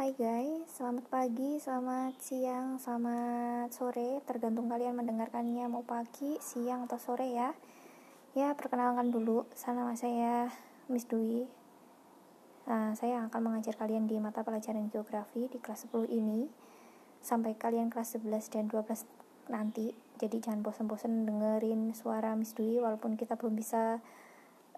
[0.00, 4.24] Hai guys, selamat pagi, selamat siang, selamat sore.
[4.24, 7.52] Tergantung kalian mendengarkannya mau pagi, siang, atau sore ya.
[8.32, 10.48] Ya, perkenalkan dulu, nama saya
[10.88, 11.44] Miss Dwi.
[12.64, 16.48] Nah, Saya akan mengajar kalian di mata pelajaran geografi di kelas 10 ini.
[17.20, 19.04] Sampai kalian kelas 11 dan 12
[19.52, 19.92] nanti.
[20.16, 24.00] Jadi jangan bosan-bosan dengerin suara Miss Dwi Walaupun kita belum bisa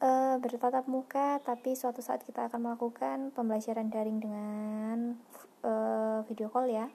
[0.03, 5.17] uh, bertatap muka, tapi suatu saat kita akan melakukan pembelajaran daring dengan
[5.63, 6.91] uh, video call ya.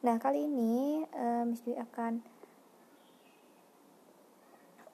[0.00, 2.24] Nah kali ini uh, Miss Dwi akan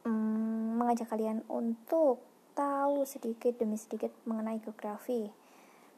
[0.03, 2.27] um, mengajak kalian untuk
[2.59, 5.31] tahu sedikit demi sedikit mengenai geografi.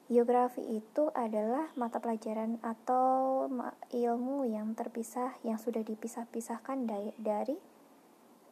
[0.08, 3.44] Geografi itu adalah mata pelajaran atau
[3.92, 7.56] ilmu yang terpisah yang sudah dipisah-pisahkan dari, dari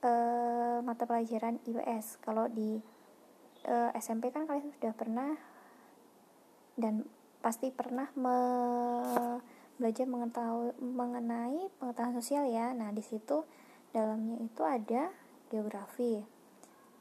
[0.07, 2.79] uh, mata pelajaran IPS kalau di
[3.67, 5.35] uh, eh, SMP kan kalian sudah pernah
[6.79, 7.03] dan
[7.43, 8.39] pasti pernah me
[9.77, 12.73] belajar mengetahui mengenai pengetahuan sosial ya.
[12.73, 13.45] Nah di situ
[13.93, 15.13] dalamnya itu ada
[15.53, 16.25] geografi.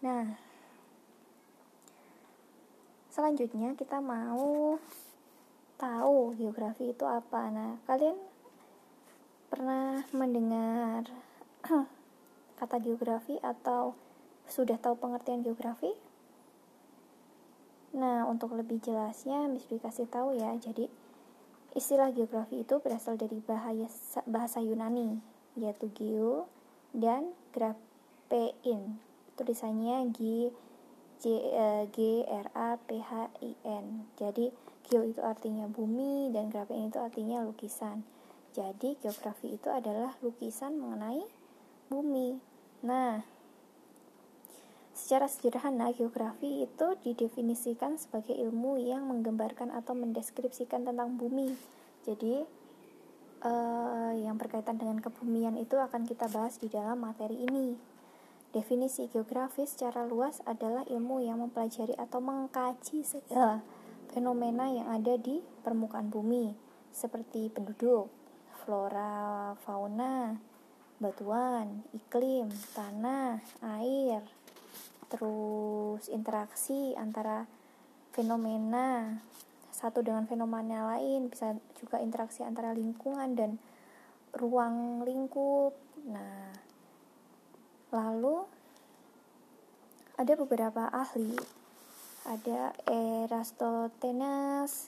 [0.04, 0.36] Nah
[3.14, 4.76] selanjutnya kita mau
[5.80, 7.48] tahu geografi itu apa.
[7.48, 8.20] Nah kalian
[9.48, 11.08] pernah mendengar
[12.56, 13.96] kata geografi atau
[14.46, 15.92] sudah tahu pengertian geografi?
[17.96, 20.52] Nah, untuk lebih jelasnya, Miss Dwi kasih tahu ya.
[20.60, 20.92] Jadi,
[21.76, 25.24] istilah geografi itu berasal dari bahasa, bahasa Yunani,
[25.56, 26.52] yaitu geo
[26.92, 29.00] dan graphein.
[29.40, 30.52] Tulisannya G
[31.24, 31.26] J,
[31.56, 34.12] uh, G R A P H I N.
[34.20, 34.52] Jadi,
[34.92, 38.04] geo itu artinya bumi dan graphein itu artinya lukisan.
[38.52, 41.24] Jadi, geografi itu adalah lukisan mengenai
[41.90, 42.38] bumi.
[42.86, 43.22] Nah,
[44.96, 51.54] secara sederhana geografi itu didefinisikan sebagai ilmu yang menggambarkan atau mendeskripsikan tentang bumi.
[52.08, 52.46] Jadi,
[53.44, 57.76] eh, yang berkaitan dengan kebumian itu akan kita bahas di dalam materi ini.
[58.56, 63.60] Definisi geografi secara luas adalah ilmu yang mempelajari atau mengkaji segala
[64.16, 66.56] fenomena yang ada di permukaan bumi,
[66.96, 68.08] seperti penduduk,
[68.64, 70.40] flora, fauna,
[71.00, 73.44] batuan, iklim, tanah,
[73.80, 74.24] air,
[75.12, 77.48] terus interaksi antara
[78.16, 79.20] fenomena
[79.76, 83.60] satu dengan fenomena lain, bisa juga interaksi antara lingkungan dan
[84.32, 85.76] ruang lingkup.
[86.08, 86.56] Nah,
[87.92, 88.48] lalu
[90.16, 91.36] ada beberapa ahli,
[92.24, 94.88] ada Eratosthenes,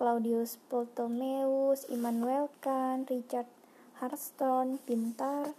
[0.00, 3.61] Claudius Ptolemaeus, Immanuel Kant, Richard
[4.02, 5.54] Hurston, Pintar,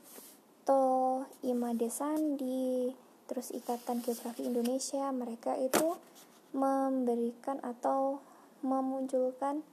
[0.67, 2.91] To, Imade Sandi,
[3.23, 5.95] terus Ikatan Geografi Indonesia, mereka itu
[6.51, 8.19] memberikan atau
[8.59, 9.63] memunculkan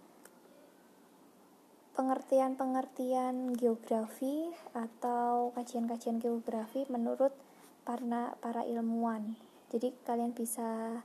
[1.98, 7.34] pengertian-pengertian geografi atau kajian-kajian geografi menurut
[7.82, 9.34] para para ilmuwan.
[9.74, 11.02] Jadi kalian bisa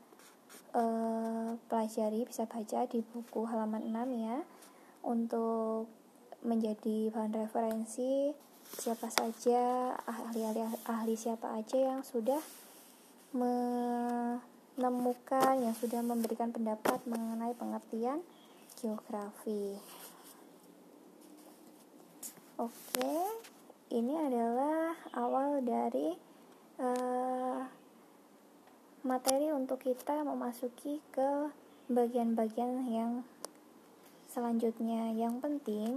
[0.78, 4.38] uh, pelajari, bisa baca di buku halaman 6 ya
[5.02, 6.05] untuk
[6.42, 8.34] menjadi bahan referensi
[8.66, 12.42] siapa saja ahli-ahli ahli siapa aja yang sudah
[13.36, 13.94] menemukan
[15.62, 18.26] yang sudah memberikan pendapat mengenai pengertian
[18.80, 19.78] geografi.
[22.56, 23.16] Oke,
[23.92, 26.16] ini adalah awal dari
[26.80, 27.68] uh,
[29.04, 31.52] materi untuk kita memasuki ke
[31.92, 33.28] bagian-bagian yang
[34.32, 35.12] selanjutnya.
[35.12, 35.92] Yang penting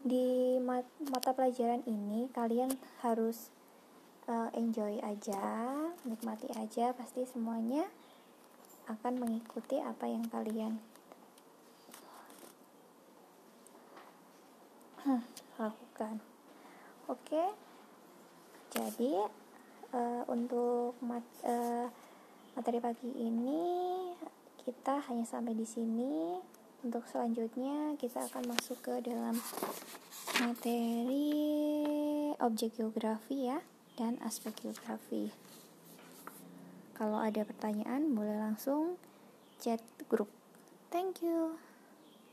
[0.00, 0.56] di
[1.12, 2.72] mata pelajaran ini kalian
[3.04, 3.52] harus
[4.24, 5.76] uh, enjoy aja,
[6.08, 7.84] nikmati aja, pasti semuanya
[8.88, 10.80] akan mengikuti apa yang kalian
[15.60, 16.20] lakukan.
[17.10, 17.44] Oke,
[18.72, 19.26] jadi
[19.92, 21.90] uh, untuk mat, uh,
[22.54, 23.62] materi pagi ini
[24.64, 26.38] kita hanya sampai di sini
[26.80, 29.36] untuk selanjutnya kita akan masuk ke dalam
[30.40, 31.28] materi
[32.40, 33.60] objek geografi ya
[34.00, 35.28] dan aspek geografi.
[36.96, 38.96] Kalau ada pertanyaan boleh langsung
[39.60, 40.28] chat grup.
[40.92, 41.69] Thank you